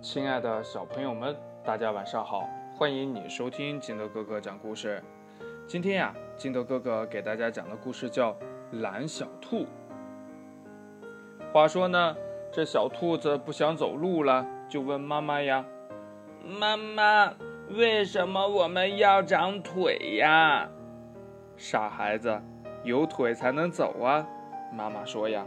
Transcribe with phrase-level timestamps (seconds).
[0.00, 2.48] 亲爱的小朋友们，大家晚上好！
[2.76, 5.02] 欢迎你收听金德哥哥讲故事。
[5.66, 8.32] 今天呀，金德哥哥给大家讲的故事叫
[8.80, 9.56] 《懒小兔》。
[11.52, 12.16] 话说呢，
[12.52, 15.64] 这小兔子不想走路了，就问妈妈呀
[16.46, 17.34] ：“妈妈，
[17.68, 20.68] 为什么我们要长腿呀？”
[21.58, 22.40] 傻孩子，
[22.84, 24.24] 有腿才能走啊！
[24.72, 25.44] 妈妈说呀：“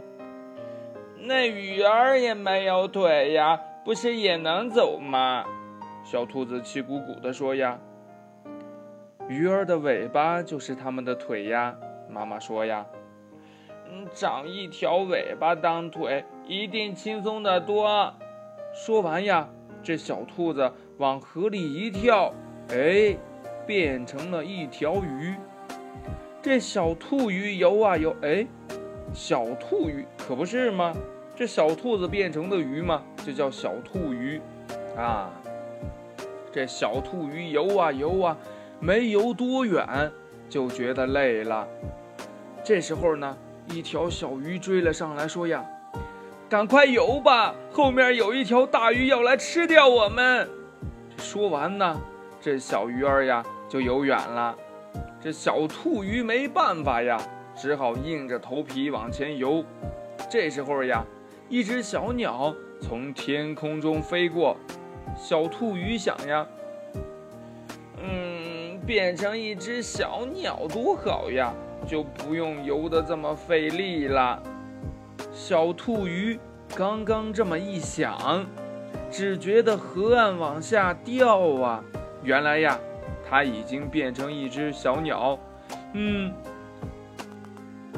[1.16, 5.44] 那鱼儿也没有腿呀。”不是也能走吗？
[6.04, 7.78] 小兔子气鼓鼓地说：“呀，
[9.28, 11.76] 鱼儿的尾巴就是它们的腿呀。”
[12.08, 12.86] 妈妈说：“呀，
[13.90, 18.14] 嗯，长一条尾巴当腿，一定轻松得多。”
[18.72, 19.48] 说完呀，
[19.82, 22.32] 这小兔子往河里一跳，
[22.70, 23.16] 哎，
[23.66, 25.34] 变成了一条鱼。
[26.40, 28.46] 这小兔鱼游啊游，哎，
[29.12, 30.94] 小兔鱼可不是吗？
[31.34, 34.40] 这小兔子变成的鱼嘛，就叫小兔鱼，
[34.96, 35.30] 啊，
[36.50, 38.36] 这小兔鱼游啊游啊，
[38.80, 40.10] 没游多远
[40.48, 41.66] 就觉得累了。
[42.64, 43.36] 这时候呢，
[43.70, 45.64] 一条小鱼追了上来，说呀
[46.50, 50.48] ：“赶快游吧，后面有一条大鱼要来吃掉我们。”
[51.16, 52.00] 说完呢，
[52.40, 54.56] 这小鱼儿呀就游远了。
[55.20, 57.16] 这小兔鱼没办法呀，
[57.54, 59.64] 只好硬着头皮往前游。
[60.28, 61.04] 这时候呀。
[61.48, 64.56] 一只小鸟从天空中飞过，
[65.16, 66.46] 小兔鱼想呀，
[68.02, 71.52] 嗯，变成一只小鸟多好呀，
[71.86, 74.42] 就不用游得这么费力了。
[75.30, 76.38] 小兔鱼
[76.74, 78.46] 刚刚这么一想，
[79.10, 81.84] 只觉得河岸往下掉啊！
[82.22, 82.78] 原来呀，
[83.28, 85.38] 它已经变成一只小鸟。
[85.92, 86.32] 嗯，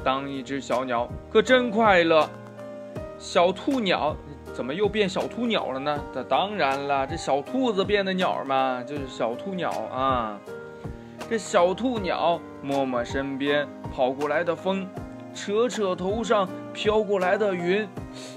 [0.03, 2.29] 当一只小鸟可真快乐。
[3.25, 4.15] 小兔鸟
[4.53, 5.99] 怎么又变小兔鸟了呢？
[6.13, 10.39] 这当然了，这小兔子变的鸟嘛，就是小兔鸟啊。
[11.31, 14.87] 这小兔鸟摸摸身边跑过来的风，
[15.33, 17.89] 扯扯头上飘过来的云，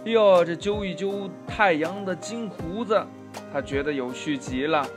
[0.05, 3.05] 哟，这揪一揪太阳的金胡子，
[3.51, 4.87] 它觉得有趣极了。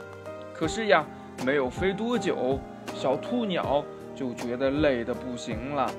[0.53, 1.05] 可是呀，
[1.45, 2.57] 没有飞多久，
[2.95, 3.83] 小兔鸟
[4.15, 5.91] 就觉得累得不行了。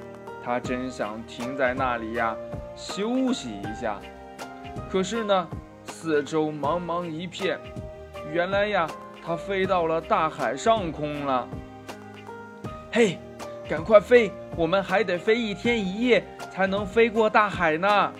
[0.45, 2.37] 它真想停在那里呀。
[2.75, 4.01] 休息一下，
[4.91, 5.49] 可是呢，
[5.85, 7.59] 四周茫茫一片。
[8.33, 8.89] 原来呀，
[9.25, 11.47] 它飞到了大海上空了。
[12.91, 13.19] 嘿，
[13.69, 14.33] 赶快飞！
[14.57, 18.13] 我们还得飞一天一夜才能飞过大海呢。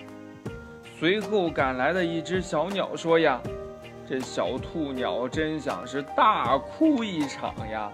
[0.99, 3.41] 随后赶来的一只小鸟说：“呀，
[4.07, 7.91] 这小兔鸟真想是大哭一场呀，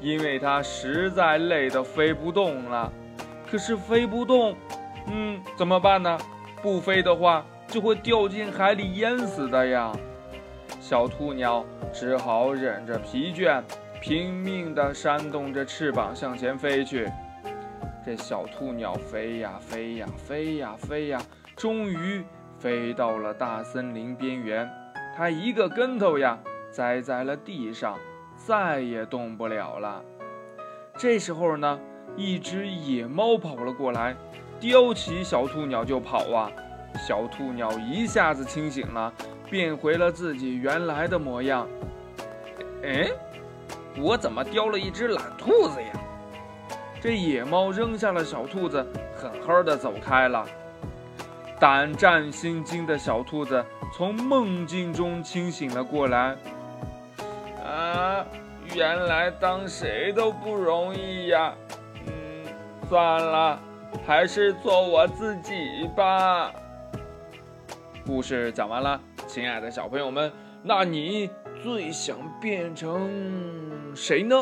[0.00, 2.92] 因为它实在累得飞不动了。
[3.52, 4.56] 可是飞不动。”
[5.12, 6.16] 嗯，怎么办呢？
[6.62, 9.92] 不飞的话，就会掉进海里淹死的呀。
[10.80, 11.62] 小兔鸟
[11.92, 13.62] 只好忍着疲倦，
[14.00, 17.10] 拼命地扇动着翅膀向前飞去。
[18.06, 21.20] 这小兔鸟飞呀飞呀飞呀飞呀，
[21.54, 22.24] 终于
[22.58, 24.66] 飞到了大森林边缘。
[25.14, 26.38] 它一个跟头呀，
[26.70, 27.98] 栽在了地上，
[28.34, 30.02] 再也动不了了。
[30.96, 31.78] 这时候呢，
[32.16, 34.16] 一只野猫跑了过来。
[34.60, 36.48] 叼起小兔鸟就跑啊！
[37.04, 39.12] 小兔鸟一下子清醒了，
[39.50, 41.66] 变回了自己原来的模样。
[42.84, 43.10] 哎，
[43.98, 45.88] 我怎么叼了一只懒兔子呀？
[47.00, 48.86] 这野猫扔下了小兔子，
[49.16, 50.46] 狠狠地走开了。
[51.58, 56.36] 胆战心惊的小兔子从梦境中清醒了过来。
[57.64, 58.24] 啊，
[58.76, 61.52] 原来当谁都不容易呀！
[62.88, 63.60] 算了。
[64.06, 66.50] 还是做我自己吧。
[68.06, 70.32] 故事讲完了，亲爱的小朋友们，
[70.62, 71.28] 那你
[71.62, 73.10] 最想变成
[73.94, 74.34] 谁呢？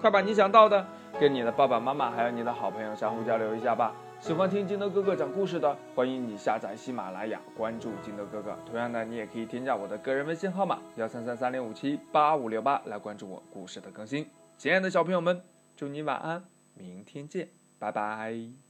[0.00, 0.86] 快把你想到的
[1.20, 3.94] 跟你的爸爸妈妈还有你的好朋友相互交流一下吧。
[4.20, 8.56] 喜欢听金德哥哥讲故事的，欢迎你下载喜马拉雅，关注金德哥哥。
[8.64, 14.26] 同样的，你也可以添加我的个人微信号码幺三三三零五七八五六八来关注我故事的更新。
[14.56, 15.42] 亲爱的小朋友们，
[15.76, 16.42] 祝你晚安，
[16.74, 17.48] 明天见，
[17.78, 18.67] 拜拜。